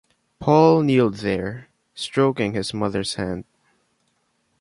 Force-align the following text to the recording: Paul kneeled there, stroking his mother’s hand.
Paul 0.39 0.81
kneeled 0.81 1.17
there, 1.17 1.67
stroking 1.93 2.53
his 2.55 2.73
mother’s 2.73 3.13
hand. 3.21 3.45